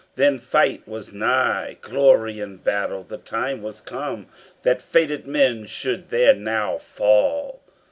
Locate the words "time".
3.19-3.61